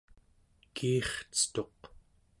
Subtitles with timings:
[0.75, 1.79] kiircetuq